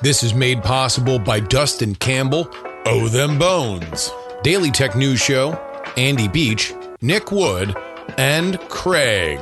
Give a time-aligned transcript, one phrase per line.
[0.00, 2.48] This is made possible by Dustin Campbell,
[2.86, 4.12] Oh Them Bones,
[4.44, 5.54] Daily Tech News Show,
[5.96, 7.76] Andy Beach, Nick Wood,
[8.16, 9.40] and Craig.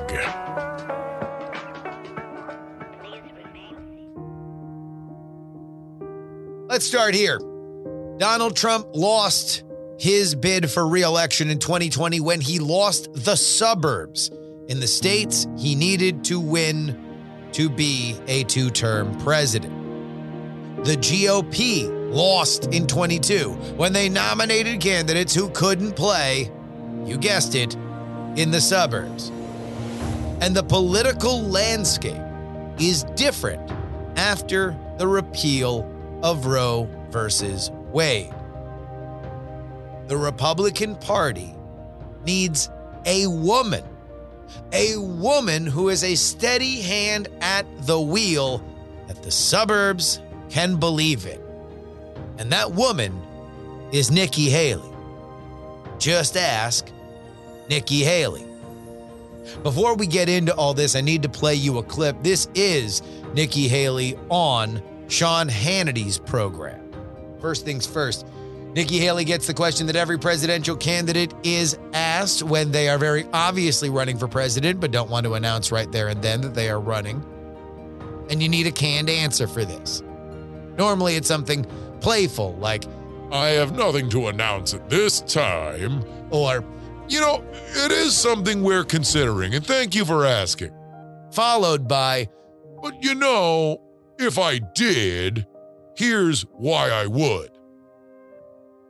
[6.68, 7.38] Let's start here.
[8.16, 9.62] Donald Trump lost
[9.98, 14.30] his bid for reelection in 2020 when he lost the suburbs
[14.68, 16.98] in the states he needed to win
[17.52, 19.75] to be a two term president.
[20.84, 26.50] The GOP lost in 22 when they nominated candidates who couldn't play,
[27.04, 27.74] you guessed it,
[28.36, 29.30] in the suburbs.
[30.40, 32.20] And the political landscape
[32.78, 33.72] is different
[34.16, 35.90] after the repeal
[36.22, 38.34] of Roe versus Wade.
[40.08, 41.54] The Republican Party
[42.24, 42.68] needs
[43.06, 43.84] a woman,
[44.72, 48.62] a woman who is a steady hand at the wheel
[49.08, 50.20] at the suburbs
[50.50, 51.40] can believe it.
[52.38, 53.20] And that woman
[53.92, 54.90] is Nikki Haley.
[55.98, 56.86] Just ask
[57.68, 58.44] Nikki Haley.
[59.62, 62.16] Before we get into all this, I need to play you a clip.
[62.22, 66.82] This is Nikki Haley on Sean Hannity's program.
[67.40, 68.26] First things first,
[68.74, 73.26] Nikki Haley gets the question that every presidential candidate is asked when they are very
[73.32, 76.68] obviously running for president, but don't want to announce right there and then that they
[76.68, 77.24] are running.
[78.28, 80.02] And you need a canned answer for this.
[80.78, 81.64] Normally, it's something
[82.00, 82.84] playful like,
[83.32, 86.04] I have nothing to announce at this time.
[86.30, 86.64] or
[87.08, 90.72] You know, it is something we're considering, and thank you for asking.
[91.32, 92.28] followed by,
[92.82, 93.80] But you know,
[94.18, 95.46] if I did,
[95.96, 97.50] here's why I would.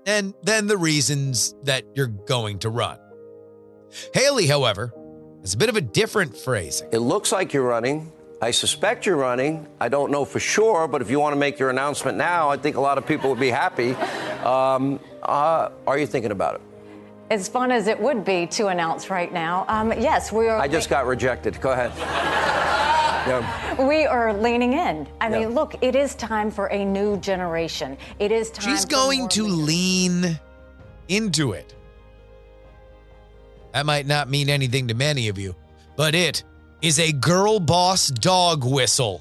[0.06, 2.98] and then the reasons that you're going to run.
[4.14, 4.92] Haley, however,
[5.40, 6.88] has a bit of a different phrasing.
[6.92, 8.12] It looks like you're running.
[8.40, 9.66] I suspect you're running.
[9.80, 12.56] I don't know for sure, but if you want to make your announcement now, I
[12.58, 13.92] think a lot of people would be happy.
[14.44, 16.60] Um, uh, are you thinking about it?
[17.30, 20.58] As fun as it would be to announce right now, um, yes, we are.
[20.60, 21.60] I just got rejected.
[21.60, 21.92] Go ahead.
[23.26, 23.84] Yeah.
[23.84, 25.08] we are leaning in.
[25.20, 25.38] I Yeah.
[25.40, 27.98] mean, look, it is time for a new generation.
[28.20, 28.64] It is time.
[28.70, 29.66] She's going more to leaders.
[29.66, 30.40] lean
[31.08, 31.74] into it.
[33.72, 35.56] That might not mean anything to many of you,
[35.96, 36.44] but it
[36.86, 39.20] is a girl boss dog whistle.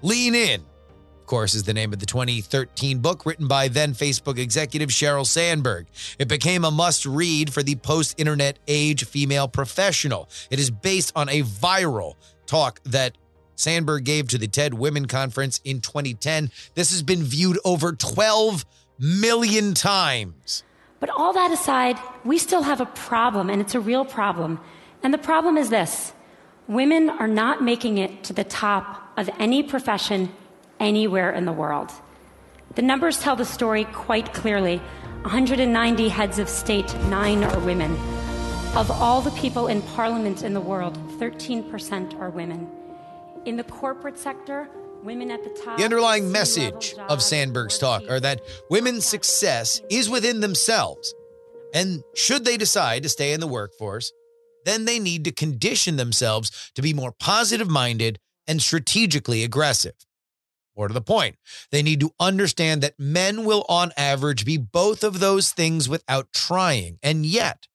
[0.00, 4.38] Lean in, of course, is the name of the 2013 book written by then Facebook
[4.38, 5.88] executive Sheryl Sandberg.
[6.18, 10.30] It became a must read for the post internet age female professional.
[10.50, 12.14] It is based on a viral
[12.46, 13.14] talk that
[13.56, 16.50] Sandberg gave to the TED Women Conference in 2010.
[16.76, 18.64] This has been viewed over 12
[18.98, 20.64] million times.
[20.98, 24.58] But all that aside, we still have a problem, and it's a real problem.
[25.02, 26.14] And the problem is this
[26.70, 30.32] women are not making it to the top of any profession
[30.78, 31.90] anywhere in the world.
[32.76, 34.78] The numbers tell the story quite clearly
[35.22, 37.90] 190 heads of state, nine are women.
[38.76, 42.70] Of all the people in parliament in the world, 13% are women.
[43.46, 44.68] In the corporate sector,
[45.02, 45.76] women at the top.
[45.76, 51.16] The underlying message of Sandberg's talk are that women's success is within themselves.
[51.74, 54.12] And should they decide to stay in the workforce,
[54.64, 59.94] then they need to condition themselves to be more positive minded and strategically aggressive.
[60.76, 61.36] More to the point,
[61.70, 66.32] they need to understand that men will, on average, be both of those things without
[66.32, 66.98] trying.
[67.02, 67.66] And yet,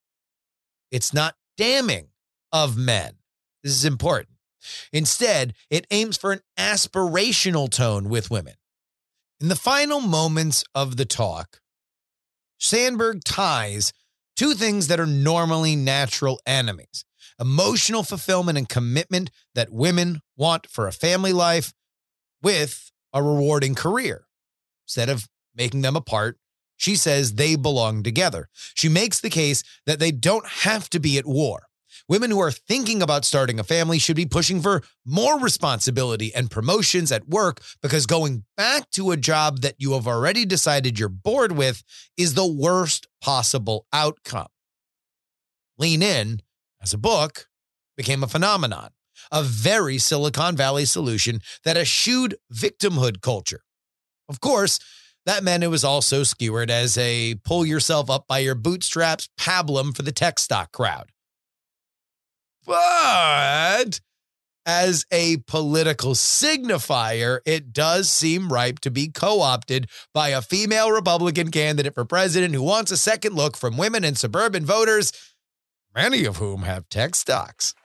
[0.92, 2.08] it's not damning
[2.52, 3.16] of men.
[3.64, 4.38] This is important.
[4.92, 8.56] Instead, it aims for an aspirational tone with women.
[9.40, 11.62] In the final moments of the talk,
[12.58, 13.92] Sandberg ties
[14.36, 17.06] two things that are normally natural enemies
[17.40, 21.74] emotional fulfillment and commitment that women want for a family life
[22.42, 24.26] with a rewarding career.
[24.86, 26.38] Instead of making them apart,
[26.78, 28.50] she says they belong together.
[28.74, 31.68] She makes the case that they don't have to be at war.
[32.08, 36.52] Women who are thinking about starting a family should be pushing for more responsibility and
[36.52, 41.10] promotions at work because going back to a job that you have already decided you're
[41.10, 41.84] bored with
[42.18, 44.46] is the worst possible outcome.
[45.80, 46.42] Lean In,
[46.80, 47.48] as a book,
[47.98, 48.92] became a phenomenon,
[49.32, 53.62] a very Silicon Valley solution that eschewed victimhood culture.
[54.30, 54.80] Of course,
[55.26, 59.96] that meant it was also skewered as a pull yourself up by your bootstraps pablum
[59.96, 61.10] for the tech stock crowd.
[62.64, 64.02] But
[64.66, 70.92] as a political signifier, it does seem ripe to be co opted by a female
[70.92, 75.12] Republican candidate for president who wants a second look from women and suburban voters,
[75.94, 77.76] many of whom have tech stocks.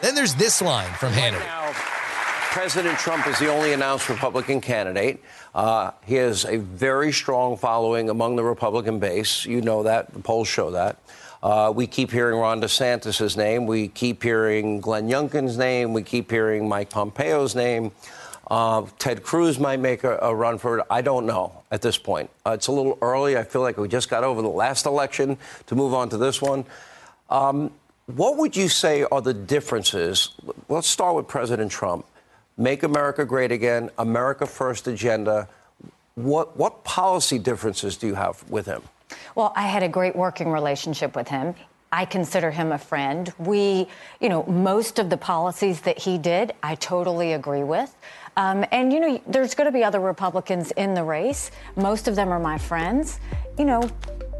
[0.00, 1.44] Then there's this line from Hannity.
[1.44, 1.72] Now,
[2.50, 5.22] President Trump is the only announced Republican candidate.
[5.54, 9.44] Uh, he has a very strong following among the Republican base.
[9.44, 10.12] You know that.
[10.12, 10.96] The polls show that.
[11.42, 13.66] Uh, we keep hearing Ron DeSantis' name.
[13.66, 15.92] We keep hearing Glenn Youngkin's name.
[15.92, 17.92] We keep hearing Mike Pompeo's name.
[18.50, 20.86] Uh, Ted Cruz might make a, a, run for it.
[20.90, 22.30] I don't know at this point.
[22.46, 23.36] Uh, it's a little early.
[23.36, 25.36] I feel like we just got over the last election
[25.66, 26.64] to move on to this one.
[27.28, 27.70] Um,
[28.06, 30.30] what would you say are the differences?
[30.68, 32.06] Let's start with President Trump.
[32.56, 35.46] Make America Great Again, America First agenda.
[36.14, 38.82] What, what policy differences do you have with him?
[39.34, 41.54] Well, I had a great working relationship with him.
[41.90, 43.32] I consider him a friend.
[43.38, 43.88] We,
[44.20, 47.94] you know, most of the policies that he did, I totally agree with.
[48.36, 51.50] Um, and, you know, there's going to be other Republicans in the race.
[51.76, 53.18] Most of them are my friends.
[53.58, 53.90] You know,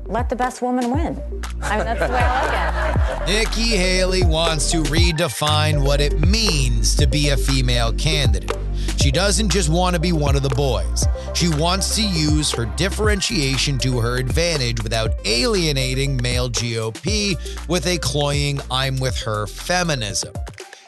[0.08, 1.22] let the best woman win.
[1.62, 3.32] I mean, that's the way I look at it.
[3.32, 8.56] Nikki Haley wants to redefine what it means to be a female candidate.
[8.96, 11.06] She doesn't just want to be one of the boys.
[11.34, 17.36] She wants to use her differentiation to her advantage without alienating male GOP
[17.68, 20.32] with a cloying I'm with her feminism.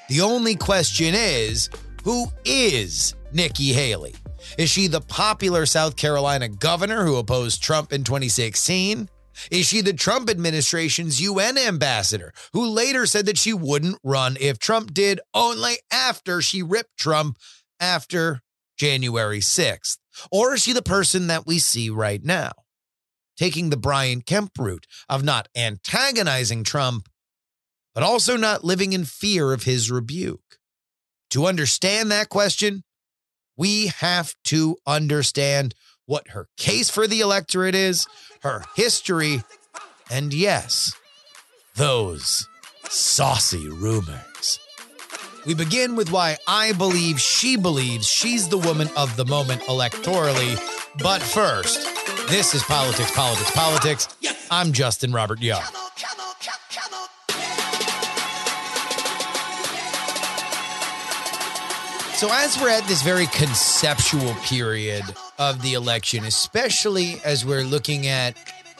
[0.08, 1.68] The only question is
[2.04, 4.14] who is Nikki Haley?
[4.58, 9.08] Is she the popular South Carolina governor who opposed Trump in 2016?
[9.50, 14.58] Is she the Trump administration's UN ambassador who later said that she wouldn't run if
[14.58, 17.38] Trump did only after she ripped Trump
[17.78, 18.40] after
[18.76, 19.98] January 6th?
[20.30, 22.52] Or is she the person that we see right now?
[23.36, 27.08] Taking the Brian Kemp route of not antagonizing Trump,
[27.94, 30.58] but also not living in fear of his rebuke.
[31.30, 32.82] To understand that question,
[33.60, 35.74] we have to understand
[36.06, 38.06] what her case for the electorate is,
[38.40, 39.42] her history,
[40.10, 40.94] and yes,
[41.76, 42.48] those
[42.88, 44.58] saucy rumors.
[45.44, 50.58] We begin with why I believe she believes she's the woman of the moment electorally.
[51.02, 51.82] But first,
[52.30, 54.08] this is Politics, Politics, Politics.
[54.50, 55.62] I'm Justin Robert Young.
[62.20, 65.04] So, as we're at this very conceptual period
[65.38, 68.36] of the election, especially as we're looking at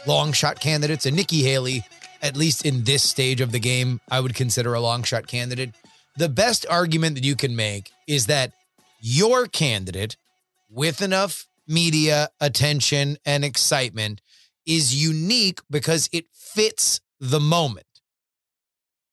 [0.07, 1.83] long shot candidates, and Nikki Haley,
[2.21, 5.71] at least in this stage of the game, I would consider a long shot candidate.
[6.19, 8.53] The best argument that you can make is that
[9.01, 10.19] your candidate,
[10.69, 14.21] with enough media attention and excitement,
[14.67, 17.87] is unique because it fits the moment.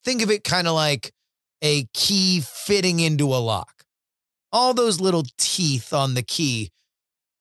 [0.04, 1.14] Think of it kind of like
[1.62, 3.77] a key fitting into a lock
[4.58, 6.72] all those little teeth on the key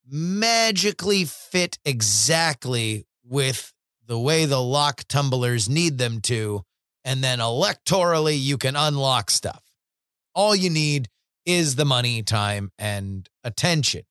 [0.06, 3.72] magically fit exactly with
[4.06, 6.60] the way the lock tumblers need them to.
[7.06, 9.62] And then electorally, you can unlock stuff.
[10.34, 11.08] All you need
[11.46, 14.02] is the money, time, and attention.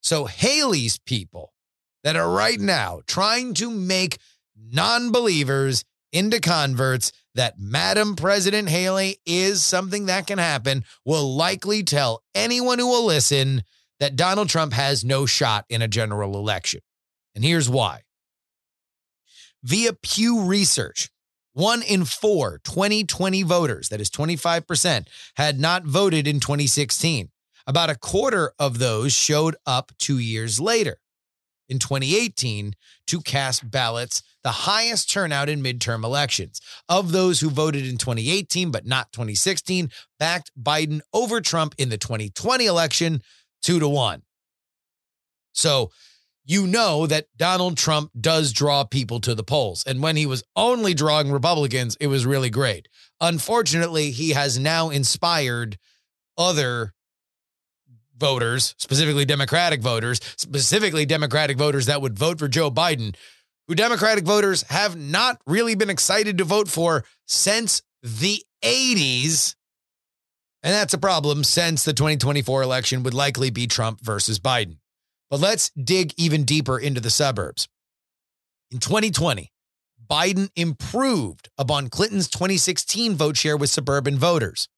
[0.00, 1.52] So, Haley's people
[2.04, 4.18] that are right now trying to make
[4.56, 5.82] non believers
[6.12, 12.78] into converts that Madam President Haley is something that can happen will likely tell anyone
[12.78, 13.62] who will listen
[14.00, 16.80] that Donald Trump has no shot in a general election.
[17.34, 18.02] And here's why.
[19.62, 21.10] Via Pew Research,
[21.52, 25.06] one in four 2020 voters, that is 25%,
[25.36, 27.30] had not voted in 2016.
[27.66, 30.98] About a quarter of those showed up two years later
[31.68, 32.74] in 2018
[33.08, 36.60] to cast ballots, the highest turnout in midterm elections.
[36.88, 41.98] Of those who voted in 2018 but not 2016, backed Biden over Trump in the
[41.98, 43.22] 2020 election
[43.62, 44.22] 2 to 1.
[45.52, 45.90] So,
[46.48, 49.82] you know that Donald Trump does draw people to the polls.
[49.84, 52.86] And when he was only drawing Republicans, it was really great.
[53.20, 55.76] Unfortunately, he has now inspired
[56.38, 56.92] other
[58.16, 63.14] voters, specifically Democratic voters, specifically Democratic voters that would vote for Joe Biden,
[63.68, 69.54] who Democratic voters have not really been excited to vote for since the 80s.
[70.62, 74.78] And that's a problem since the 2024 election would likely be Trump versus Biden.
[75.30, 77.68] But let's dig even deeper into the suburbs.
[78.70, 79.52] In 2020,
[80.08, 84.68] Biden improved upon Clinton's 2016 vote share with suburban voters.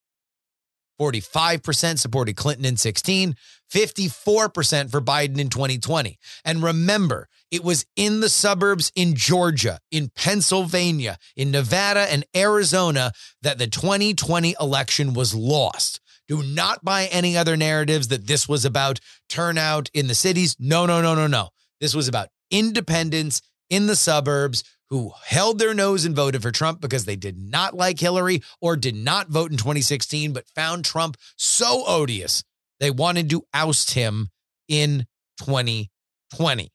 [1.00, 3.34] 45% supported Clinton in 16,
[3.72, 6.18] 54% for Biden in 2020.
[6.44, 13.12] And remember, it was in the suburbs in Georgia, in Pennsylvania, in Nevada, and Arizona
[13.42, 16.00] that the 2020 election was lost.
[16.26, 19.00] Do not buy any other narratives that this was about
[19.30, 20.56] turnout in the cities.
[20.58, 21.48] No, no, no, no, no.
[21.80, 23.40] This was about independents
[23.70, 27.74] in the suburbs who held their nose and voted for Trump because they did not
[27.74, 32.42] like Hillary or did not vote in 2016, but found Trump so odious
[32.80, 34.28] they wanted to oust him
[34.68, 35.06] in
[35.40, 36.70] 2020.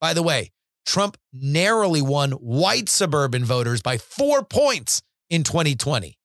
[0.00, 0.50] By the way,
[0.86, 6.18] Trump narrowly won white suburban voters by four points in 2020.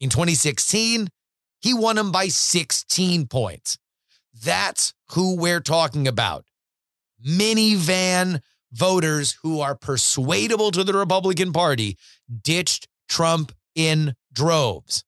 [0.00, 1.08] In 2016,
[1.60, 3.78] he won them by 16 points.
[4.44, 6.44] That's who we're talking about.
[7.26, 8.40] Minivan
[8.72, 11.98] voters who are persuadable to the Republican Party
[12.42, 15.04] ditched Trump in droves.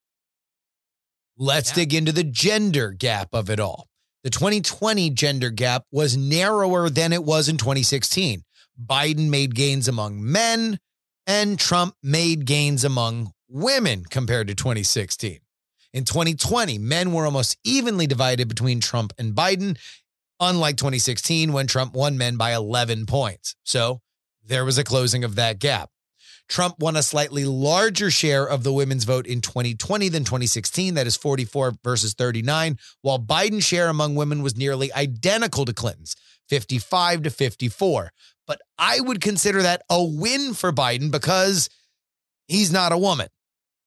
[1.38, 1.76] Let's yeah.
[1.76, 3.88] dig into the gender gap of it all.
[4.25, 8.45] The 2020 gender gap was narrower than it was in 2016.
[8.81, 10.78] Biden made gains among men,
[11.26, 15.40] and Trump made gains among women compared to 2016.
[15.92, 19.76] In 2020, men were almost evenly divided between Trump and Biden,
[20.42, 23.54] unlike 2016 when Trump won men by 11 points.
[23.62, 24.00] So
[24.44, 25.88] there was a closing of that gap.
[26.49, 31.06] Trump won a slightly larger share of the women's vote in 2020 than 2016, that
[31.06, 36.16] is 44 versus 39, while Biden's share among women was nearly identical to Clinton's,
[36.49, 38.12] 55 to 54.
[38.46, 41.70] But I would consider that a win for Biden because
[42.49, 43.28] he's not a woman.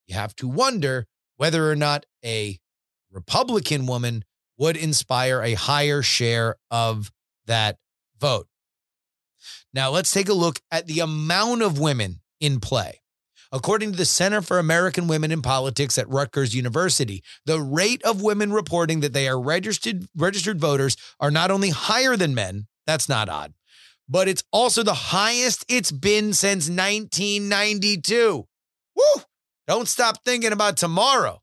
[0.08, 2.58] You have to wonder whether or not a
[3.12, 4.24] Republican woman
[4.58, 7.10] would inspire a higher share of
[7.46, 7.78] that
[8.18, 8.48] vote.
[9.72, 13.00] Now, let's take a look at the amount of women in play.
[13.52, 18.22] According to the Center for American Women in Politics at Rutgers University, the rate of
[18.22, 23.08] women reporting that they are registered registered voters are not only higher than men, that's
[23.08, 23.54] not odd,
[24.08, 28.46] but it's also the highest it's been since 1992.
[28.96, 29.22] Woo!
[29.68, 31.40] Don't stop thinking about tomorrow.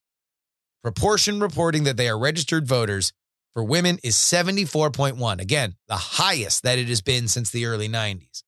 [0.84, 3.14] Proportion reporting that they are registered voters
[3.54, 5.40] for women is 74.1.
[5.40, 8.44] Again, the highest that it has been since the early 90s.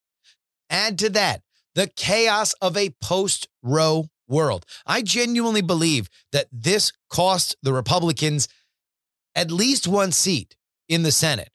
[0.68, 1.40] Add to that
[1.74, 4.66] the chaos of a post Roe world.
[4.86, 8.48] I genuinely believe that this cost the Republicans
[9.34, 10.56] at least one seat
[10.88, 11.50] in the Senate.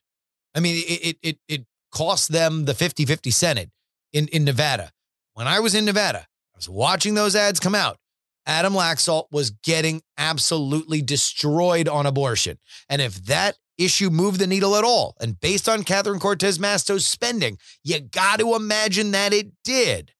[0.56, 3.70] I mean, it, it, it cost them the 50 50 Senate
[4.14, 4.92] in, in Nevada.
[5.34, 7.98] When I was in Nevada, I was watching those ads come out.
[8.46, 12.58] Adam Laxalt was getting absolutely destroyed on abortion.
[12.90, 17.06] And if that issue moved the needle at all, and based on Catherine Cortez Masto's
[17.06, 20.12] spending, you got to imagine that it did,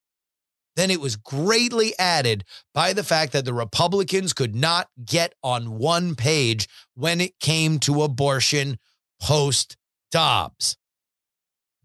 [0.76, 5.78] then it was greatly added by the fact that the Republicans could not get on
[5.78, 8.78] one page when it came to abortion
[9.20, 9.76] post
[10.10, 10.76] Dobbs.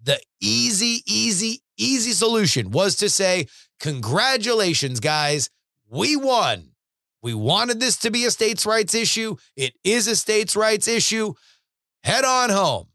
[0.04, 3.48] The easy, easy, easy solution was to say,
[3.80, 5.50] Congratulations, guys
[5.90, 6.72] we won.
[7.22, 9.36] We wanted this to be a states' rights issue.
[9.56, 11.34] It is a states' rights issue.
[12.04, 12.88] Head on home.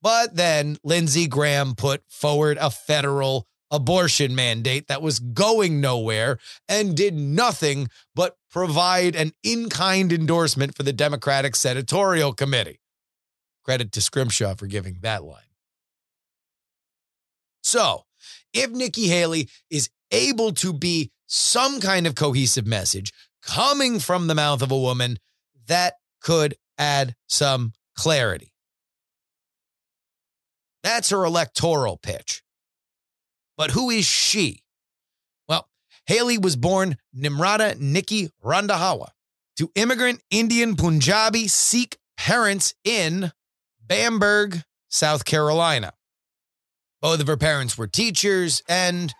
[0.00, 6.96] But then Lindsey Graham put forward a federal abortion mandate that was going nowhere and
[6.96, 12.80] did nothing but provide an in kind endorsement for the Democratic Senatorial Committee.
[13.64, 15.40] Credit to Scrimshaw for giving that line.
[17.62, 18.04] So,
[18.52, 23.12] if Nikki Haley is able to be some kind of cohesive message
[23.42, 25.18] coming from the mouth of a woman
[25.66, 28.52] that could add some clarity.
[30.82, 32.42] That's her electoral pitch.
[33.56, 34.62] But who is she?
[35.48, 35.68] Well,
[36.06, 39.08] Haley was born Nimrata Nikki Randhawa
[39.56, 43.32] to immigrant Indian Punjabi Sikh parents in
[43.80, 45.92] Bamberg, South Carolina.
[47.00, 49.14] Both of her parents were teachers, and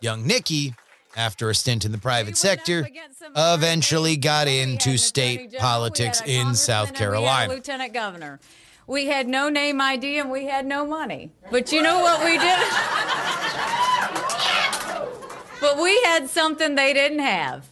[0.00, 0.74] young Nikki
[1.16, 2.88] after a stint in the private sector,
[3.36, 7.52] eventually got into state politics in South Carolina.
[7.52, 8.40] Lieutenant governor.
[8.86, 11.30] We had no name ID and we had no money.
[11.50, 12.40] But you know what we did?
[15.60, 17.68] but we had something they didn't have.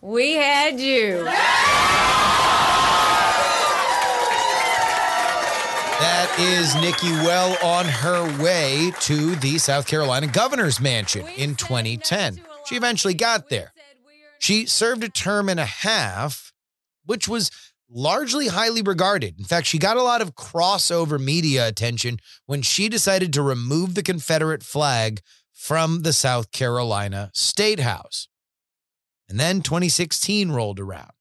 [0.00, 1.24] We had you.
[6.00, 12.40] That is Nikki well on her way to the South Carolina governor's mansion in 2010.
[12.68, 13.72] She eventually got there.
[14.40, 16.52] She served a term and a half,
[17.06, 17.50] which was
[17.90, 19.38] largely highly regarded.
[19.38, 23.94] In fact, she got a lot of crossover media attention when she decided to remove
[23.94, 25.22] the Confederate flag
[25.54, 28.28] from the South Carolina State House.
[29.28, 31.12] And then 2016 rolled around.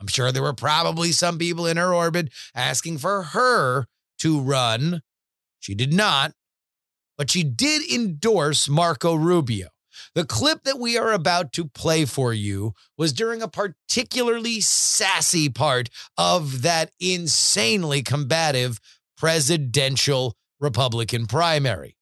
[0.00, 3.86] I'm sure there were probably some people in her orbit asking for her
[4.20, 5.02] to run.
[5.58, 6.34] She did not,
[7.16, 9.68] but she did endorse Marco Rubio.
[10.14, 15.48] The clip that we are about to play for you was during a particularly sassy
[15.48, 18.80] part of that insanely combative
[19.16, 21.96] presidential Republican primary.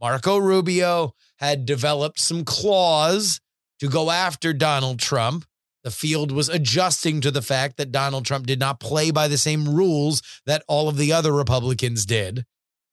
[0.00, 3.40] Marco Rubio had developed some claws
[3.80, 5.44] to go after Donald Trump.
[5.84, 9.38] The field was adjusting to the fact that Donald Trump did not play by the
[9.38, 12.44] same rules that all of the other Republicans did.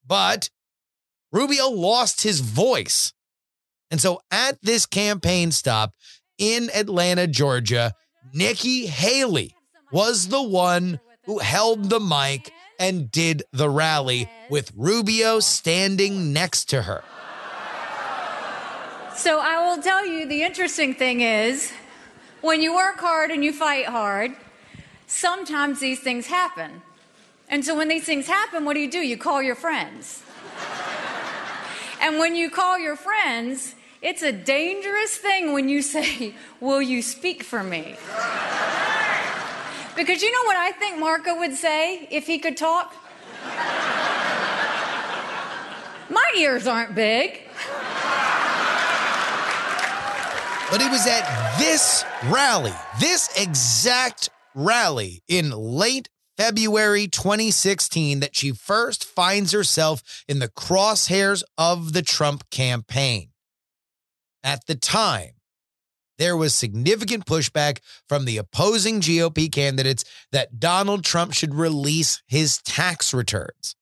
[0.06, 0.50] But
[1.32, 3.14] Rubio lost his voice.
[3.94, 5.94] And so at this campaign stop
[6.40, 7.94] in Atlanta, Georgia,
[8.34, 9.56] Nikki Haley
[9.92, 16.70] was the one who held the mic and did the rally with Rubio standing next
[16.70, 17.04] to her.
[19.16, 21.72] So I will tell you the interesting thing is
[22.42, 24.32] when you work hard and you fight hard,
[25.06, 26.82] sometimes these things happen.
[27.48, 29.02] And so when these things happen, what do you do?
[29.02, 30.24] You call your friends.
[32.02, 37.02] and when you call your friends, it's a dangerous thing when you say, Will you
[37.02, 37.96] speak for me?
[39.96, 42.94] Because you know what I think Marco would say if he could talk?
[46.10, 47.40] My ears aren't big.
[50.70, 58.52] But it was at this rally, this exact rally in late February 2016 that she
[58.52, 63.33] first finds herself in the crosshairs of the Trump campaign.
[64.44, 65.36] At the time,
[66.18, 72.60] there was significant pushback from the opposing GOP candidates that Donald Trump should release his
[72.60, 73.76] tax returns.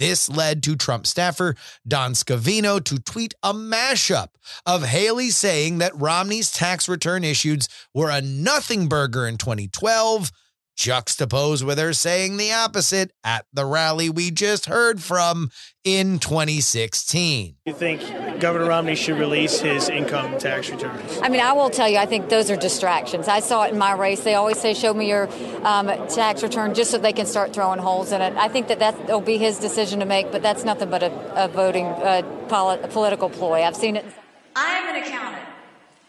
[0.00, 1.56] This led to Trump staffer
[1.86, 4.28] Dan Scavino to tweet a mashup
[4.64, 10.30] of Haley saying that Romney's tax return issues were a nothing burger in 2012,
[10.80, 15.50] juxtaposed with her saying the opposite at the rally we just heard from
[15.84, 17.54] in 2016.
[17.66, 18.00] You think
[18.40, 21.18] Governor Romney should release his income tax returns?
[21.22, 23.28] I mean, I will tell you, I think those are distractions.
[23.28, 24.24] I saw it in my race.
[24.24, 25.28] They always say, show me your
[25.64, 28.34] um, tax return just so they can start throwing holes in it.
[28.38, 31.48] I think that that'll be his decision to make, but that's nothing but a, a
[31.48, 33.62] voting, uh, poli- political ploy.
[33.64, 34.06] I've seen it.
[34.56, 35.44] I am an accountant.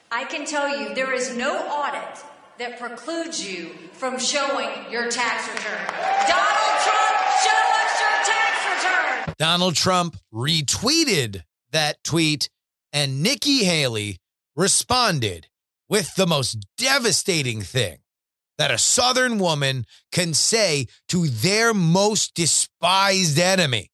[0.09, 2.23] I can tell you there is no audit
[2.61, 5.87] that precludes you from showing your tax return.
[6.27, 9.35] Donald Trump, show us your tax return.
[9.39, 12.51] Donald Trump retweeted that tweet,
[12.93, 14.19] and Nikki Haley
[14.55, 15.47] responded
[15.89, 17.97] with the most devastating thing
[18.59, 23.89] that a Southern woman can say to their most despised enemy.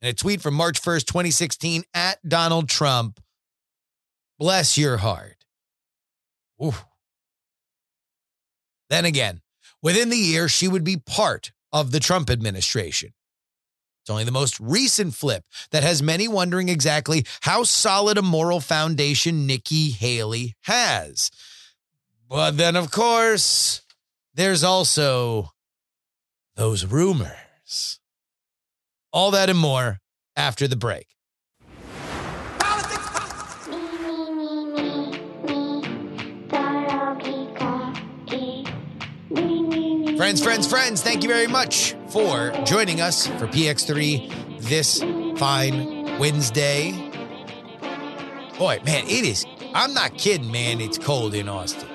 [0.00, 3.20] In a tweet from March 1st, 2016, at Donald Trump,
[4.38, 5.44] bless your heart.
[6.64, 6.72] Ooh.
[8.90, 9.40] Then again,
[9.80, 13.14] within the year, she would be part of the Trump administration.
[14.02, 18.60] It's only the most recent flip that has many wondering exactly how solid a moral
[18.60, 21.30] foundation Nikki Haley has.
[22.28, 23.82] But then, of course,
[24.34, 25.52] there's also
[26.56, 28.00] those rumors.
[29.12, 30.00] All that and more
[30.36, 31.06] after the break.
[40.30, 45.02] Friends, friends, friends, thank you very much for joining us for PX3 this
[45.36, 46.92] fine Wednesday.
[48.56, 49.44] Boy, man, it is.
[49.74, 50.80] I'm not kidding, man.
[50.80, 51.88] It's cold in Austin.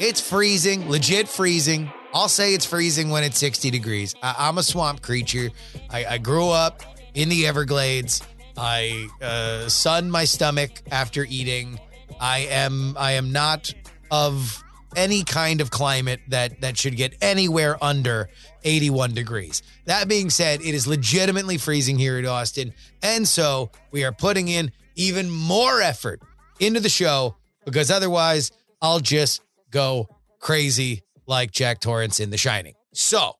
[0.00, 1.88] It's freezing, legit freezing.
[2.12, 4.16] I'll say it's freezing when it's 60 degrees.
[4.24, 5.50] I, am a swamp creature.
[5.88, 6.82] I, I, grew up
[7.14, 8.22] in the Everglades.
[8.56, 11.78] I uh, sunned my stomach after eating.
[12.20, 13.72] I am I am not
[14.10, 14.60] of
[14.96, 18.28] any kind of climate that that should get anywhere under
[18.64, 19.62] 81 degrees.
[19.86, 24.48] That being said, it is legitimately freezing here in Austin, and so we are putting
[24.48, 26.20] in even more effort
[26.60, 28.50] into the show because otherwise
[28.80, 32.74] I'll just go crazy like Jack Torrance in The Shining.
[32.92, 33.34] So,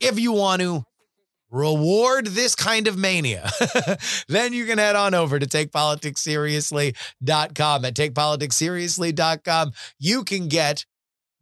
[0.00, 0.84] if you want to
[1.50, 3.50] reward this kind of mania,
[4.28, 7.84] then you can head on over to takepoliticsseriously.com.
[7.84, 10.84] At takepoliticsseriously.com, you can get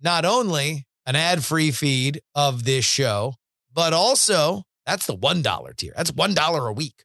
[0.01, 3.35] not only an ad-free feed of this show,
[3.73, 5.93] but also that's the $1 tier.
[5.97, 7.05] That's $1 a week.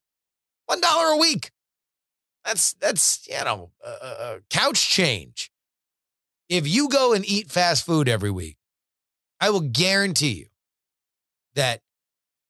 [0.69, 1.51] $1 a week.
[2.45, 5.51] That's that's, you know, uh, couch change.
[6.49, 8.57] If you go and eat fast food every week,
[9.39, 10.47] I will guarantee you
[11.55, 11.81] that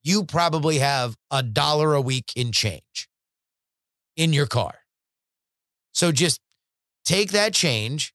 [0.03, 3.07] you probably have a dollar a week in change
[4.15, 4.75] in your car.
[5.93, 6.39] So just
[7.05, 8.13] take that change,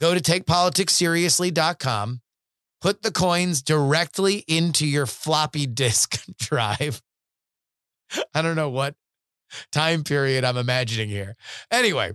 [0.00, 2.20] go to takepoliticsseriously.com,
[2.80, 7.02] put the coins directly into your floppy disk drive.
[8.34, 8.94] I don't know what
[9.72, 11.36] time period I'm imagining here.
[11.70, 12.12] Anyway,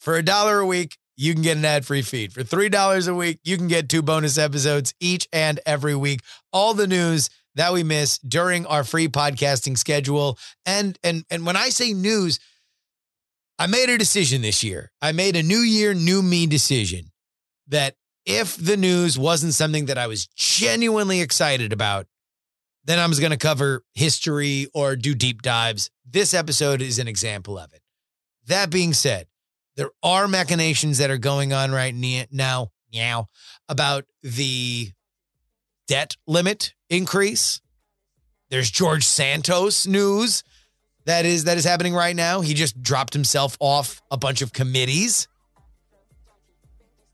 [0.00, 2.32] for a dollar a week, you can get an ad free feed.
[2.32, 6.20] For $3 a week, you can get two bonus episodes each and every week.
[6.50, 10.38] All the news that we miss during our free podcasting schedule.
[10.66, 12.38] And and and when I say news,
[13.58, 14.90] I made a decision this year.
[15.02, 17.10] I made a new year, new me decision
[17.68, 17.94] that
[18.26, 22.06] if the news wasn't something that I was genuinely excited about,
[22.84, 25.90] then I was going to cover history or do deep dives.
[26.08, 27.82] This episode is an example of it.
[28.46, 29.26] That being said,
[29.76, 33.28] there are machinations that are going on right now, now
[33.68, 34.92] about the
[35.90, 37.60] debt limit increase.
[38.48, 40.44] There's George Santos news
[41.04, 42.42] that is that is happening right now.
[42.42, 45.26] He just dropped himself off a bunch of committees.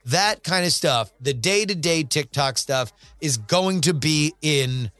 [0.04, 4.90] That kind of stuff, the day-to-day TikTok stuff is going to be in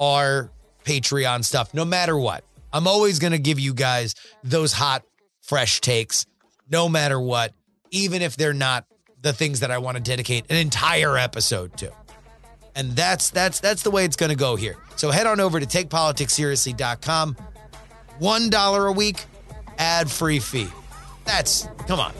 [0.00, 0.50] our
[0.84, 2.42] Patreon stuff no matter what.
[2.72, 5.04] I'm always going to give you guys those hot
[5.42, 6.24] fresh takes
[6.70, 7.52] no matter what,
[7.90, 8.86] even if they're not
[9.20, 11.92] the things that I want to dedicate an entire episode to.
[12.76, 14.76] And that's that's that's the way it's going to go here.
[14.96, 17.36] So head on over to takepoliticsseriously.com.
[18.20, 19.24] $1 a week
[19.78, 20.68] ad-free fee.
[21.24, 22.12] That's come on.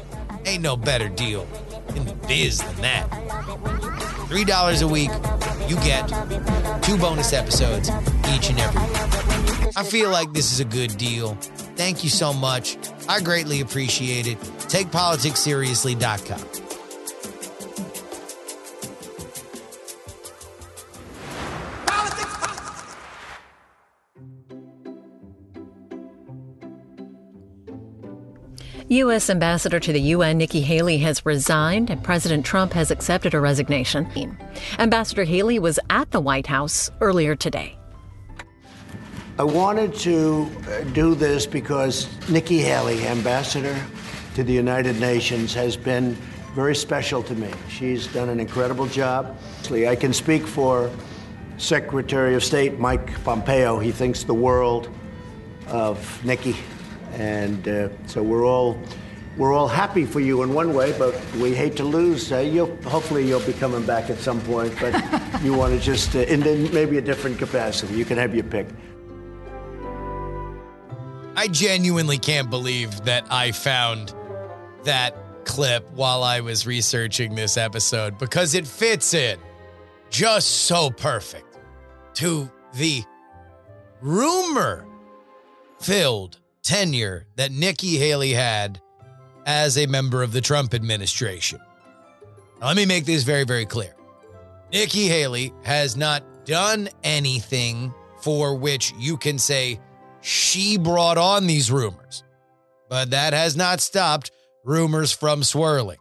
[0.44, 1.46] Ain't no better deal
[1.94, 3.08] in the biz than that.
[3.10, 5.10] $3 a week,
[5.68, 6.08] you get
[6.82, 7.88] two bonus episodes
[8.30, 9.76] each and every week.
[9.76, 11.34] I feel like this is a good deal.
[11.76, 12.76] Thank you so much.
[13.08, 14.40] I greatly appreciate it.
[14.40, 16.55] TakePoliticsSeriously.com.
[28.96, 29.28] U.S.
[29.28, 34.38] Ambassador to the UN Nikki Haley has resigned, and President Trump has accepted her resignation.
[34.78, 37.76] Ambassador Haley was at the White House earlier today.
[39.38, 43.78] I wanted to uh, do this because Nikki Haley, ambassador
[44.34, 46.14] to the United Nations, has been
[46.54, 47.50] very special to me.
[47.68, 49.36] She's done an incredible job.
[49.70, 50.90] I can speak for
[51.58, 53.78] Secretary of State Mike Pompeo.
[53.78, 54.88] He thinks the world
[55.66, 56.56] of Nikki
[57.16, 58.78] and uh, so we're all
[59.36, 62.32] we're all happy for you in one way, but we hate to lose.
[62.32, 64.94] Uh, you'll, hopefully, you'll be coming back at some point, but
[65.42, 66.40] you want to just uh, in
[66.72, 67.94] maybe a different capacity.
[67.94, 68.66] You can have your pick.
[71.36, 74.14] I genuinely can't believe that I found
[74.84, 79.38] that clip while I was researching this episode because it fits in
[80.08, 81.58] just so perfect
[82.14, 83.04] to the
[84.00, 84.86] rumor
[85.78, 88.80] filled tenure that Nikki Haley had
[89.46, 91.60] as a member of the Trump administration.
[92.60, 93.94] Now, let me make this very, very clear.
[94.72, 99.78] Nikki Haley has not done anything for which you can say
[100.22, 102.24] she brought on these rumors,
[102.88, 104.32] but that has not stopped
[104.64, 105.98] rumors from swirling.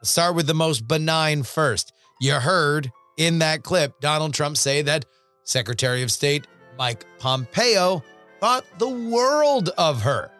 [0.00, 1.92] Let's start with the most benign first.
[2.20, 5.04] You heard in that clip Donald Trump say that
[5.42, 6.46] Secretary of State
[6.78, 8.04] Mike Pompeo
[8.46, 10.30] thought the world of her.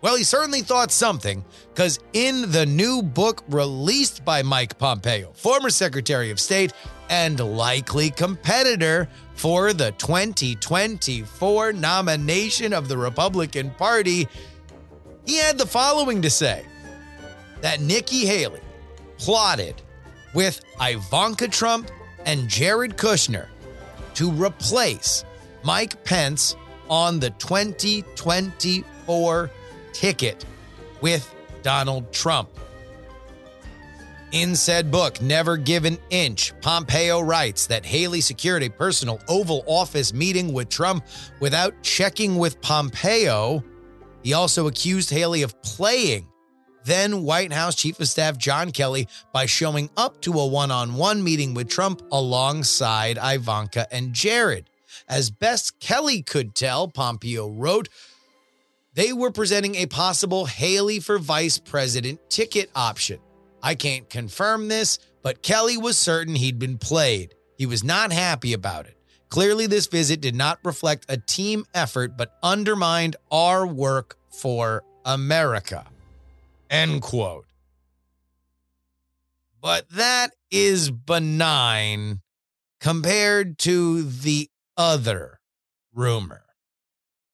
[0.00, 5.70] Well, he certainly thought something, because in the new book released by Mike Pompeo, former
[5.70, 6.72] Secretary of State
[7.08, 14.26] and likely competitor for the 2024 nomination of the Republican Party,
[15.24, 16.66] he had the following to say
[17.60, 18.60] that Nikki Haley
[19.18, 19.80] plotted
[20.34, 21.92] with Ivanka Trump
[22.26, 23.46] and Jared Kushner
[24.14, 25.24] to replace
[25.62, 26.56] Mike Pence
[26.88, 29.50] on the 2024
[29.92, 30.44] ticket
[31.00, 32.50] with Donald Trump.
[34.32, 39.64] In said book, Never Give an Inch, Pompeo writes that Haley secured a personal Oval
[39.66, 41.06] Office meeting with Trump
[41.40, 43.64] without checking with Pompeo.
[44.22, 46.28] He also accused Haley of playing
[46.88, 50.94] then White House Chief of Staff John Kelly by showing up to a one on
[50.94, 54.70] one meeting with Trump alongside Ivanka and Jared.
[55.08, 57.88] As best Kelly could tell, Pompeo wrote,
[58.94, 63.20] they were presenting a possible Haley for vice president ticket option.
[63.62, 67.34] I can't confirm this, but Kelly was certain he'd been played.
[67.56, 68.96] He was not happy about it.
[69.28, 75.86] Clearly, this visit did not reflect a team effort, but undermined our work for America.
[76.70, 77.46] End quote.
[79.60, 82.20] But that is benign
[82.80, 85.40] compared to the other
[85.92, 86.44] rumor.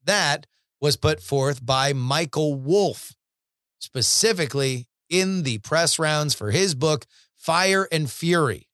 [0.04, 0.46] That
[0.80, 3.14] was put forth by Michael Wolff,
[3.78, 8.68] specifically in the press rounds for his book, Fire and Fury.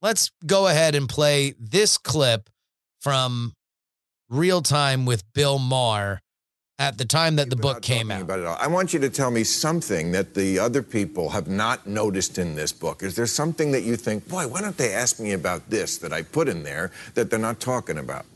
[0.00, 2.48] Let's go ahead and play this clip
[3.00, 3.54] from
[4.28, 6.21] Real Time with Bill Maher
[6.82, 8.22] at the time that the book came out.
[8.22, 8.56] About it all.
[8.58, 12.56] I want you to tell me something that the other people have not noticed in
[12.56, 13.04] this book.
[13.04, 16.12] Is there something that you think, boy, why don't they ask me about this that
[16.12, 18.26] I put in there that they're not talking about?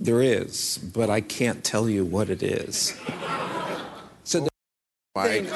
[0.00, 2.96] There is, but I can't tell you what it is.
[4.24, 4.50] So the
[5.12, 5.46] Why?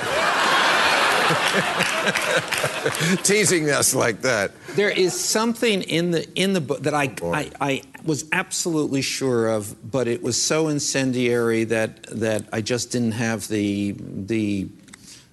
[3.22, 4.52] Teasing us like that.
[4.74, 9.48] There is something in the in the book that I, I I was absolutely sure
[9.48, 14.68] of, but it was so incendiary that that I just didn't have the the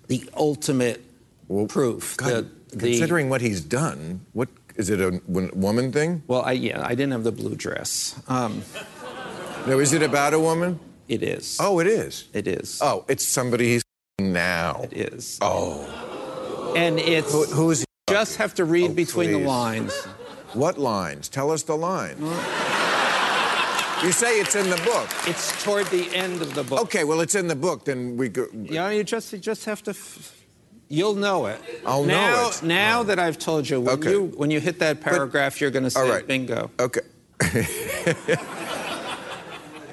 [0.07, 1.03] the ultimate
[1.67, 2.17] proof.
[2.17, 6.23] God, that the, considering what he's done, what is it a woman thing?
[6.27, 8.15] well, I yeah, I didn't have the blue dress.
[8.27, 8.63] Um,
[9.67, 10.79] No, is it about a woman?
[11.09, 11.57] it is.
[11.59, 12.29] Oh, it is.
[12.33, 12.79] It is.
[12.81, 13.83] Oh, it's somebody he's
[14.19, 14.81] now.
[14.91, 15.37] It is.
[15.41, 15.85] Oh,
[16.75, 19.93] And it's Who- who's just have to read Oh, between the lines.
[20.53, 21.29] what lines?
[21.29, 22.19] Tell us the lines.
[24.03, 25.09] You say it's in the book.
[25.27, 26.79] It's toward the end of the book.
[26.83, 27.83] Okay, well, it's in the book.
[27.85, 28.47] Then we go.
[28.53, 29.91] Yeah, you just you just have to.
[29.91, 30.35] F-
[30.87, 31.59] you'll know it.
[31.85, 32.63] I'll know now, it.
[32.63, 33.03] Now oh.
[33.03, 34.11] that I've told you, when Okay.
[34.11, 36.25] you when you hit that paragraph, you're going to say right.
[36.25, 36.71] bingo.
[36.79, 37.01] Okay.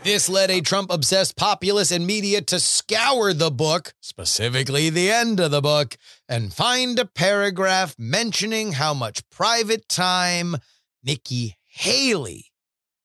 [0.06, 5.40] This led a Trump obsessed populace and media to scour the book, specifically the end
[5.40, 5.96] of the book,
[6.28, 10.58] and find a paragraph mentioning how much private time
[11.02, 12.52] Nikki Haley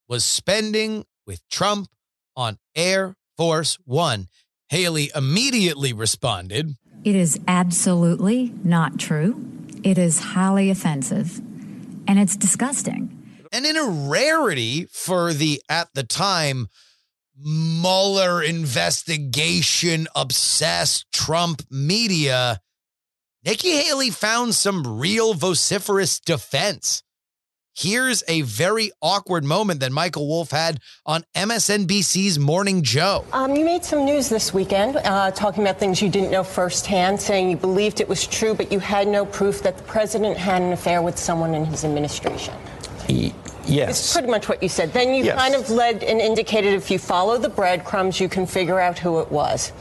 [0.07, 1.87] was spending with Trump
[2.35, 4.27] on Air Force One.
[4.69, 9.43] Haley immediately responded, It is absolutely not true.
[9.81, 11.39] It is highly offensive
[12.07, 13.17] and it's disgusting.
[13.51, 16.67] And in a rarity for the, at the time,
[17.43, 22.59] Mueller investigation obsessed Trump media,
[23.43, 27.03] Nikki Haley found some real vociferous defense.
[27.73, 33.25] Here's a very awkward moment that Michael Wolff had on MSNBC's Morning Joe.
[33.31, 37.19] Um, you made some news this weekend uh, talking about things you didn't know firsthand,
[37.19, 40.61] saying you believed it was true, but you had no proof that the president had
[40.61, 42.53] an affair with someone in his administration.
[43.67, 44.13] Y- It's yes.
[44.13, 44.91] pretty much what you said.
[44.93, 45.39] Then you Yes.
[45.39, 49.19] kind of led and indicated if you follow the breadcrumbs, you can figure out who
[49.19, 49.71] it was.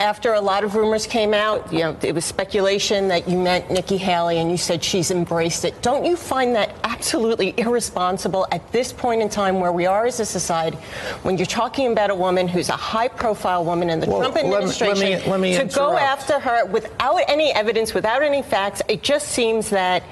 [0.00, 3.70] After a lot of rumors came out, you know, it was speculation that you meant
[3.70, 5.80] Nikki Haley and you said she's embraced it.
[5.82, 10.18] Don't you find that absolutely irresponsible at this point in time where we are as
[10.20, 10.76] a society
[11.22, 14.34] when you're talking about a woman who's a high profile woman in the Well, Trump
[14.34, 18.22] let me- let me- administration let me to go after her without any evidence, without
[18.22, 20.02] any facts, it just seems that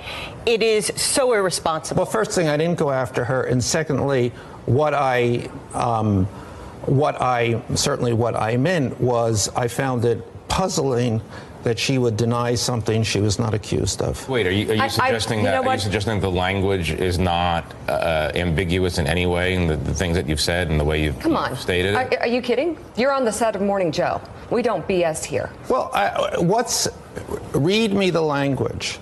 [0.47, 2.03] it is so irresponsible.
[2.05, 4.33] Well, first thing, I didn't go after her, and secondly,
[4.67, 6.29] what I, um,
[6.87, 11.21] what I certainly what I meant was I found it puzzling
[11.63, 14.29] that she would deny something she was not accused of.
[14.29, 15.55] Wait, are you, are you I- I- suggesting you that?
[15.55, 15.81] Are you what?
[15.81, 20.29] suggesting the language is not uh, ambiguous in any way in the, the things that
[20.29, 21.55] you've said and the way you've Come on.
[21.57, 21.97] stated it?
[21.97, 22.77] Are, are you kidding?
[22.97, 24.21] You're on the set of Morning Joe.
[24.51, 25.51] We don't BS here.
[25.69, 26.89] Well, I, what's
[27.53, 28.99] read me the language.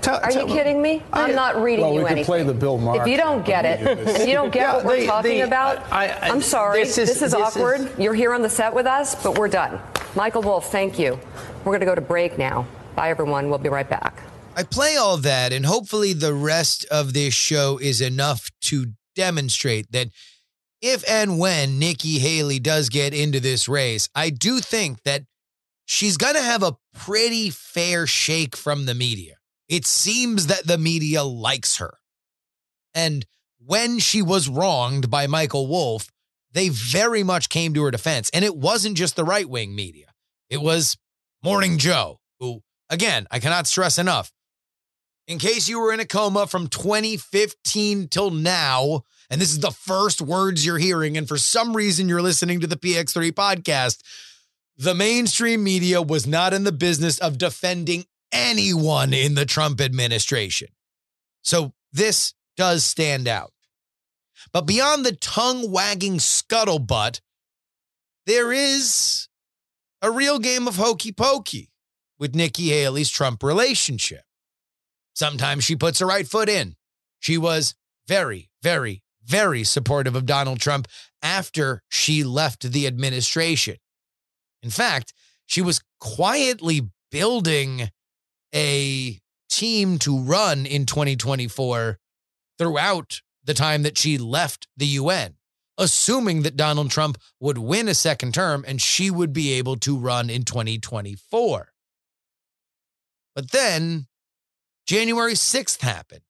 [0.00, 1.02] Tell- Are you tell- kidding me?
[1.12, 2.24] I'm not reading Well, we you could anything.
[2.26, 3.80] play the Bill Maher If you don't get it,
[4.20, 6.40] if you don't get Yeah, what we're the- talking the- about, I- I- I, am
[6.42, 6.84] sorry.
[6.84, 7.90] this This is- is, this is- awkward.
[7.98, 9.80] You're here on the set with us, but we're done.
[10.14, 11.18] Michael Wolff, thank you.
[11.64, 12.66] We're going to go to break now.
[12.96, 13.48] Bye, everyone.
[13.50, 14.22] We'll be right back.
[14.56, 19.92] I play all that, and hopefully the rest of this show is enough to demonstrate
[19.92, 20.08] that
[20.80, 25.22] if and when Nikki Haley does get into this race, I do think that
[25.86, 29.36] she's going to have a pretty fair shake from the media.
[29.68, 31.98] It seems that the media likes her.
[32.94, 33.26] And
[33.58, 36.10] when she was wronged by Michael Wolff,
[36.52, 38.30] they very much came to her defense.
[38.32, 40.12] And it wasn't just the right wing media,
[40.48, 40.96] it was
[41.42, 44.32] Morning Joe, who, again, I cannot stress enough.
[45.28, 49.70] In case you were in a coma from 2015 till now, and this is the
[49.70, 54.00] first words you're hearing, and for some reason you're listening to the PX3 podcast,
[54.78, 60.68] the mainstream media was not in the business of defending anyone in the Trump administration.
[61.42, 63.52] So this does stand out.
[64.52, 67.20] But beyond the tongue wagging scuttlebutt,
[68.26, 69.28] there is
[70.02, 71.70] a real game of hokey pokey
[72.18, 74.22] with Nikki Haley's Trump relationship.
[75.14, 76.76] Sometimes she puts her right foot in.
[77.18, 77.74] She was
[78.06, 80.88] very, very, very supportive of Donald Trump
[81.22, 83.76] after she left the administration.
[84.62, 85.12] In fact,
[85.46, 87.90] she was quietly building
[88.54, 91.98] a team to run in 2024
[92.58, 95.34] throughout the time that she left the UN,
[95.76, 99.96] assuming that Donald Trump would win a second term and she would be able to
[99.96, 101.72] run in 2024.
[103.34, 104.06] But then
[104.86, 106.22] January 6th happened.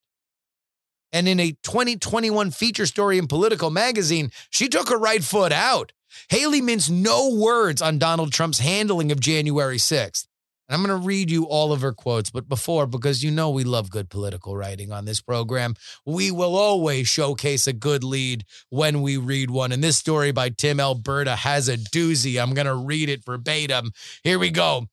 [1.11, 5.93] And in a 2021 feature story in Politico Magazine, she took her right foot out
[6.29, 10.27] Haley minced no words on Donald Trump's handling of January 6th.
[10.69, 13.49] And I'm going to read you all of her quotes, but before, because you know
[13.49, 18.45] we love good political writing on this program, we will always showcase a good lead
[18.69, 19.73] when we read one.
[19.73, 22.41] And this story by Tim Alberta has a doozy.
[22.41, 23.93] I'm going to read it verbatim.
[24.23, 24.89] Here we go.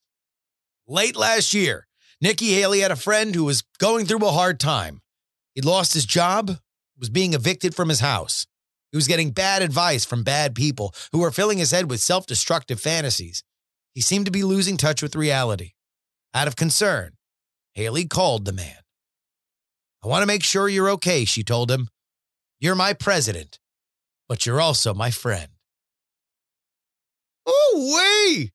[0.88, 1.88] Late last year,
[2.21, 5.01] Nikki Haley had a friend who was going through a hard time.
[5.55, 6.51] He'd lost his job,
[6.97, 8.47] was being evicted from his house.
[8.91, 12.25] He was getting bad advice from bad people who were filling his head with self
[12.25, 13.43] destructive fantasies.
[13.95, 15.71] He seemed to be losing touch with reality.
[16.34, 17.13] Out of concern,
[17.73, 18.75] Haley called the man.
[20.03, 21.88] I want to make sure you're okay, she told him.
[22.60, 23.58] You're my president,
[24.27, 25.47] but you're also my friend.
[27.47, 28.51] Oh, wait.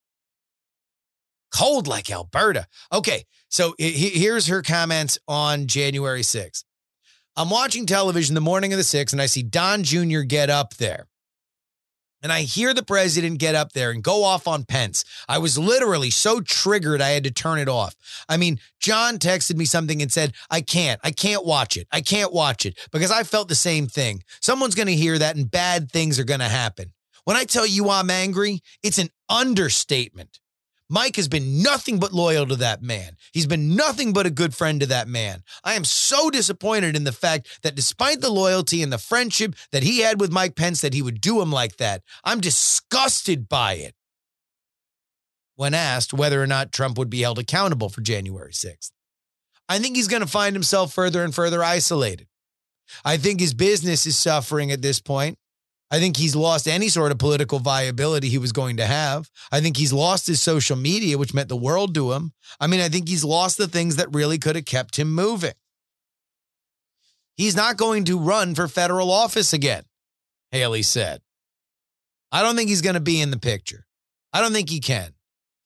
[1.52, 2.66] Cold like Alberta.
[2.92, 6.64] Okay, so here's her comments on January 6th.
[7.34, 10.20] I'm watching television the morning of the 6th, and I see Don Jr.
[10.20, 11.06] get up there
[12.22, 15.04] and I hear the president get up there and go off on Pence.
[15.28, 17.94] I was literally so triggered I had to turn it off.
[18.28, 21.86] I mean, John texted me something and said, I can't, I can't watch it.
[21.92, 24.22] I can't watch it because I felt the same thing.
[24.40, 26.92] Someone's going to hear that and bad things are going to happen.
[27.24, 30.39] When I tell you I'm angry, it's an understatement.
[30.92, 33.16] Mike has been nothing but loyal to that man.
[33.32, 35.44] He's been nothing but a good friend to that man.
[35.62, 39.84] I am so disappointed in the fact that despite the loyalty and the friendship that
[39.84, 42.02] he had with Mike Pence, that he would do him like that.
[42.24, 43.94] I'm disgusted by it.
[45.54, 48.90] When asked whether or not Trump would be held accountable for January 6th,
[49.68, 52.26] I think he's going to find himself further and further isolated.
[53.04, 55.38] I think his business is suffering at this point.
[55.90, 59.28] I think he's lost any sort of political viability he was going to have.
[59.50, 62.32] I think he's lost his social media, which meant the world to him.
[62.60, 65.54] I mean, I think he's lost the things that really could have kept him moving.
[67.36, 69.84] He's not going to run for federal office again,
[70.52, 71.22] Haley said.
[72.30, 73.86] I don't think he's going to be in the picture.
[74.32, 75.14] I don't think he can.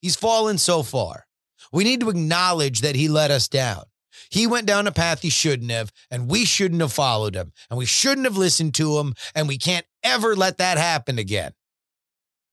[0.01, 1.27] He's fallen so far.
[1.73, 3.85] We need to acknowledge that he let us down.
[4.31, 7.79] He went down a path he shouldn't have, and we shouldn't have followed him, and
[7.79, 11.53] we shouldn't have listened to him, and we can't ever let that happen again.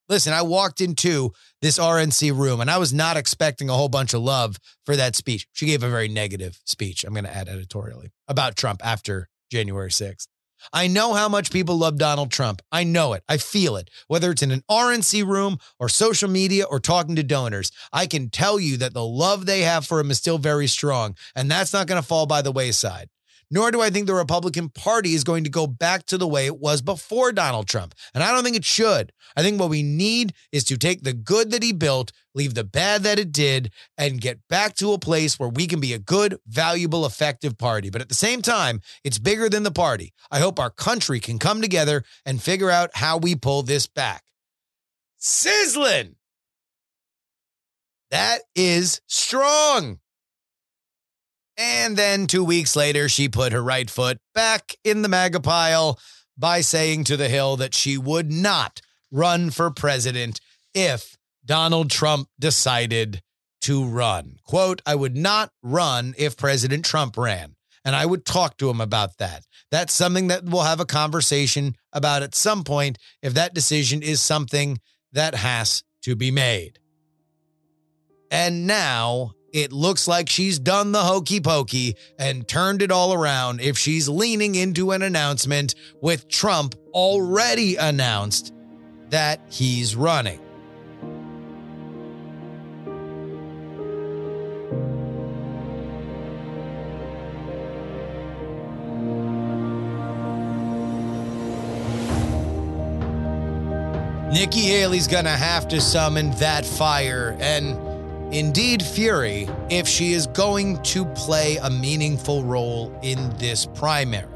[0.08, 4.14] Listen, I walked into this RNC room and I was not expecting a whole bunch
[4.14, 5.46] of love for that speech.
[5.52, 9.90] She gave a very negative speech, I'm going to add editorially, about Trump after January
[9.90, 10.26] 6th.
[10.72, 12.62] I know how much people love Donald Trump.
[12.70, 13.24] I know it.
[13.28, 13.90] I feel it.
[14.06, 18.28] Whether it's in an RNC room or social media or talking to donors, I can
[18.28, 21.16] tell you that the love they have for him is still very strong.
[21.34, 23.08] And that's not going to fall by the wayside
[23.52, 26.46] nor do I think the Republican Party is going to go back to the way
[26.46, 27.94] it was before Donald Trump.
[28.14, 29.12] And I don't think it should.
[29.36, 32.64] I think what we need is to take the good that he built, leave the
[32.64, 35.98] bad that it did, and get back to a place where we can be a
[35.98, 37.90] good, valuable, effective party.
[37.90, 40.14] But at the same time, it's bigger than the party.
[40.30, 44.24] I hope our country can come together and figure out how we pull this back.
[45.18, 46.16] Sizzling!
[48.10, 49.98] That is strong.
[51.64, 55.96] And then two weeks later, she put her right foot back in the MAGA pile
[56.36, 58.80] by saying to The Hill that she would not
[59.12, 60.40] run for president
[60.74, 63.22] if Donald Trump decided
[63.60, 64.38] to run.
[64.42, 67.54] Quote, I would not run if President Trump ran.
[67.84, 69.44] And I would talk to him about that.
[69.70, 74.20] That's something that we'll have a conversation about at some point if that decision is
[74.20, 74.80] something
[75.12, 76.80] that has to be made.
[78.32, 83.60] And now it looks like she's done the hokey pokey and turned it all around
[83.60, 88.54] if she's leaning into an announcement with Trump already announced
[89.10, 90.40] that he's running.
[104.32, 107.91] Nikki Haley's gonna have to summon that fire and
[108.32, 114.26] indeed fury if she is going to play a meaningful role in this primary.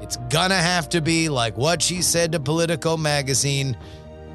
[0.00, 3.76] It's gonna have to be like what she said to Politico magazine,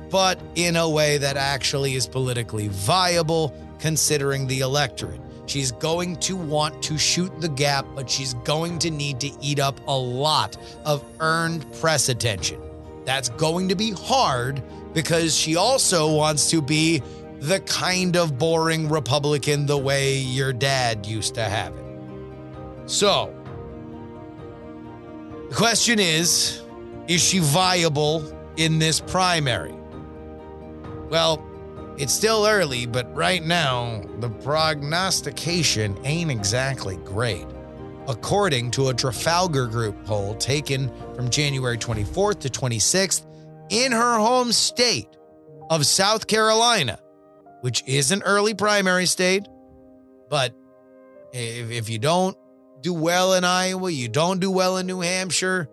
[0.09, 5.21] but in a way that actually is politically viable considering the electorate.
[5.45, 9.59] She's going to want to shoot the gap, but she's going to need to eat
[9.59, 12.61] up a lot of earned press attention.
[13.05, 14.61] That's going to be hard
[14.93, 17.01] because she also wants to be
[17.39, 21.85] the kind of boring Republican the way your dad used to have it.
[22.87, 23.33] So,
[25.49, 26.61] the question is
[27.07, 28.23] is she viable
[28.57, 29.73] in this primary?
[31.09, 31.43] Well,
[31.97, 37.45] it's still early, but right now, the prognostication ain't exactly great.
[38.07, 43.25] According to a Trafalgar Group poll taken from January 24th to 26th,
[43.69, 45.17] in her home state,
[45.69, 46.99] of South Carolina,
[47.67, 49.45] which is an early primary state,
[50.29, 50.55] but
[51.33, 52.37] if, if you don't
[52.79, 55.67] do well in Iowa, you don't do well in New Hampshire,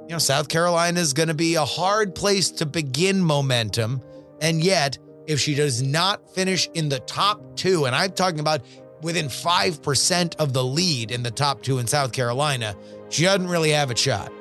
[0.00, 4.02] you know, South Carolina is going to be a hard place to begin momentum.
[4.40, 8.62] And yet, if she does not finish in the top two, and I'm talking about
[9.00, 12.74] within 5% of the lead in the top two in South Carolina,
[13.08, 14.32] she doesn't really have a shot.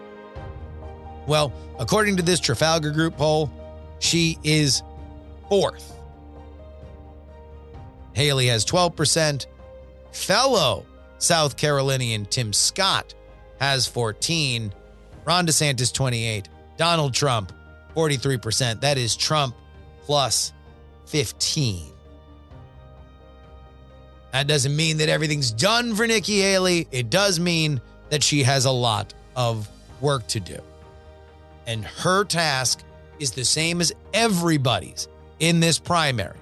[1.27, 3.51] Well, according to this Trafalgar Group poll,
[3.99, 4.81] she is
[5.49, 5.93] fourth.
[8.17, 9.45] Haley has 12%.
[10.11, 10.87] Fellow
[11.19, 13.13] South Carolinian Tim Scott
[13.61, 14.73] has 14.
[15.23, 16.49] Ron DeSantis 28.
[16.77, 17.53] Donald Trump
[17.95, 18.81] 43%.
[18.81, 19.55] That is Trump
[20.01, 20.51] plus
[21.05, 21.91] 15.
[24.31, 26.87] That doesn't mean that everything's done for Nikki Haley.
[26.91, 29.69] It does mean that she has a lot of
[30.01, 30.57] work to do.
[31.67, 32.83] And her task
[33.19, 35.07] is the same as everybody's
[35.39, 36.37] in this primary.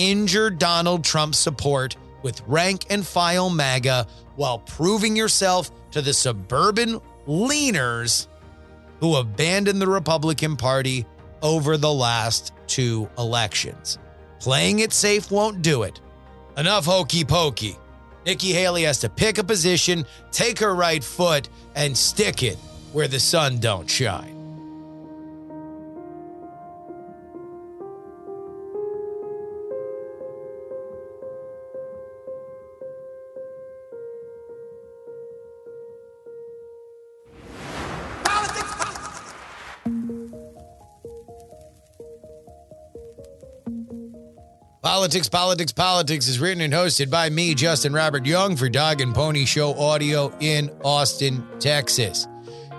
[0.00, 6.98] Injure Donald Trump's support with rank and file MAGA while proving yourself to the suburban
[7.26, 8.26] leaners
[9.00, 11.04] who abandoned the Republican Party
[11.42, 13.98] over the last two elections.
[14.38, 16.00] Playing it safe won't do it.
[16.56, 17.76] Enough hokey pokey.
[18.24, 22.56] Nikki Haley has to pick a position, take her right foot, and stick it
[22.94, 24.39] where the sun don't shine.
[44.90, 49.14] Politics, Politics, Politics is written and hosted by me, Justin Robert Young, for Dog and
[49.14, 52.26] Pony Show Audio in Austin, Texas.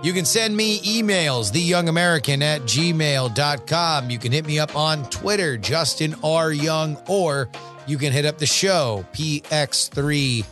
[0.04, 4.10] You can send me emails, theyoungamerican at gmail.com.
[4.10, 6.52] You can hit me up on Twitter, Justin R.
[6.52, 7.50] Young, or
[7.88, 10.44] you can hit up the show, PX3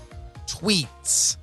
[0.48, 1.36] Tweets.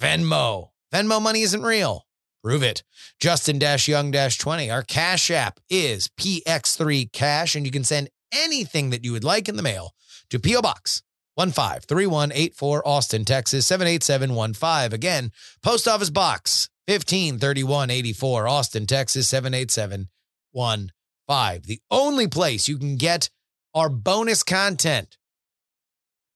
[0.00, 0.70] Venmo.
[0.90, 2.06] Venmo money isn't real.
[2.42, 2.82] Prove it.
[3.20, 4.72] Justin-Young-20.
[4.72, 9.56] Our Cash App is PX3Cash, and you can send anything that you would like in
[9.56, 9.92] the mail
[10.30, 10.62] to P.O.
[10.62, 11.02] Box
[11.34, 14.94] 153184 Austin, Texas 78715.
[14.94, 20.92] Again, Post Office Box 153184 Austin, Texas 78715
[21.30, 21.62] five.
[21.62, 23.30] The only place you can get
[23.72, 25.16] our bonus content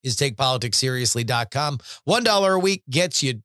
[0.04, 1.78] is takepoliticsseriously.com.
[2.08, 3.42] $1 a week gets you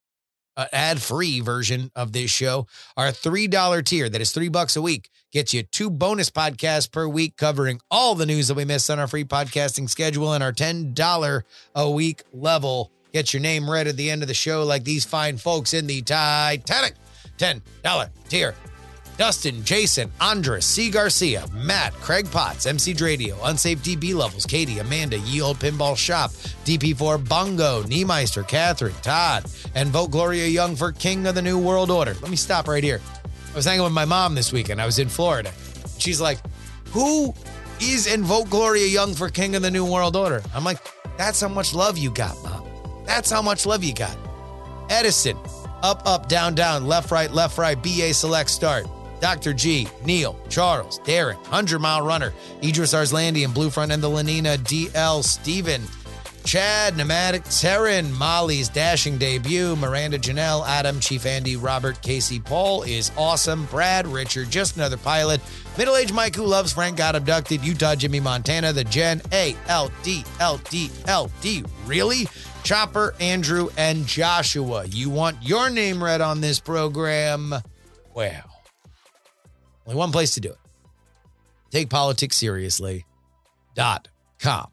[0.56, 2.68] an ad-free version of this show.
[2.95, 7.08] Our $3 tier, that is three bucks a week, gets you two bonus podcasts per
[7.08, 10.34] week covering all the news that we missed on our free podcasting schedule.
[10.34, 11.41] And our $10
[11.74, 15.04] a week level gets your name read at the end of the show like these
[15.04, 16.93] fine folks in the Titanic.
[17.39, 18.54] $10 tier.
[19.20, 20.89] Dustin, Jason, Andres, C.
[20.89, 26.32] Garcia, Matt, Craig Potts, MC Dradio, Unsafe DB Levels, Katie, Amanda, Ye Old Pinball Shop,
[26.63, 29.43] DP4 Bungo, Niemeister, Catherine, Todd,
[29.76, 32.15] and vote Gloria Young for King of the New World Order.
[32.22, 33.01] Let me stop right here.
[33.51, 34.82] I was hanging with my mom this weekend.
[34.82, 35.51] I was in Florida.
[35.97, 36.38] She's like,
[36.91, 37.34] Who
[37.82, 40.41] is and vote Gloria Young for King of the New World Order?
[40.55, 40.78] I'm like,
[41.17, 42.65] That's how much love you got, mom.
[43.05, 44.15] That's how much love you got.
[44.89, 45.38] Edison,
[45.84, 48.88] up, up, down, down, left, right, left, right, BA select start.
[49.20, 49.53] Dr.
[49.53, 55.24] G, Neil, Charles, Darren, 100 Mile Runner, Idris Arslandi and Bluefront and the Lenina, DL,
[55.24, 55.82] Steven,
[56.45, 63.11] Chad, Pneumatic, Terran, Molly's dashing debut, Miranda Janelle, Adam, Chief Andy, Robert, Casey, Paul is
[63.17, 65.41] awesome, Brad, Richard, just another pilot,
[65.78, 69.91] middle aged Mike who loves Frank got abducted, Utah, Jimmy, Montana, the Gen, A, L,
[70.01, 72.28] D, L, D, L, D, really?
[72.63, 74.86] Chopper, Andrew, and Joshua.
[74.86, 77.53] You want your name read on this program?
[78.13, 78.49] Well,
[79.90, 80.58] only one place to do it.
[81.72, 83.06] Take politics seriously.
[83.74, 84.08] Dot
[84.40, 84.68] com.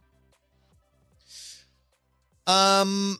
[2.47, 3.19] Um,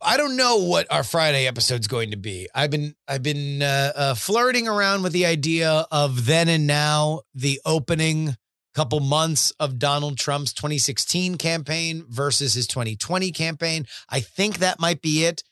[0.00, 2.48] I don't know what our Friday episode's going to be.
[2.54, 7.22] I've been I've been uh, uh, flirting around with the idea of then and now
[7.34, 8.36] the opening
[8.72, 13.84] couple months of Donald Trump's 2016 campaign versus his 2020 campaign.
[14.08, 15.42] I think that might be it.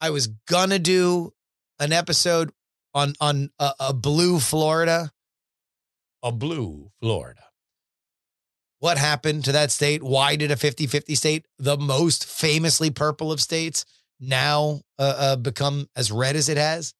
[0.00, 1.34] I was gonna do
[1.78, 2.50] an episode
[2.94, 5.10] on on a, a blue Florida,
[6.22, 7.42] a blue Florida.
[8.78, 10.02] What happened to that state?
[10.02, 13.84] Why did a 50-50 state, the most famously purple of states,
[14.18, 16.94] now uh, uh, become as red as it has?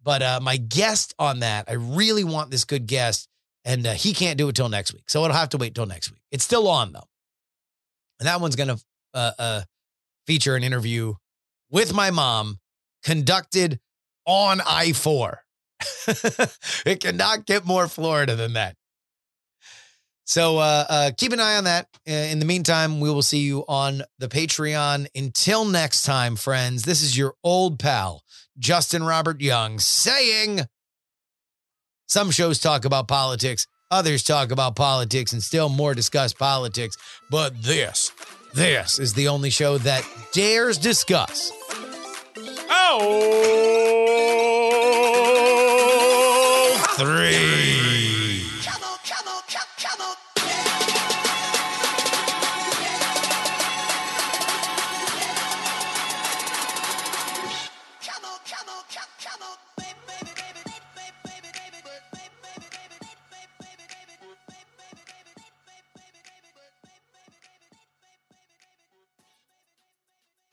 [0.00, 3.28] But uh, my guest on that, I really want this good guest,
[3.64, 5.86] and uh, he can't do it till next week, so it'll have to wait till
[5.86, 6.20] next week.
[6.30, 7.08] It's still on though,
[8.20, 8.76] and that one's gonna
[9.12, 9.62] uh, uh,
[10.28, 11.14] feature an interview
[11.70, 12.60] with my mom
[13.02, 13.80] conducted
[14.26, 15.40] on I 4.
[16.86, 18.76] it cannot get more Florida than that.
[20.26, 21.86] So uh, uh, keep an eye on that.
[22.08, 25.06] Uh, in the meantime, we will see you on the Patreon.
[25.14, 28.22] Until next time, friends, this is your old pal,
[28.58, 30.62] Justin Robert Young, saying
[32.08, 36.96] some shows talk about politics, others talk about politics, and still more discuss politics.
[37.30, 38.10] But this,
[38.52, 41.52] this is the only show that dares discuss.
[42.68, 43.22] Oh,
[46.98, 47.75] three.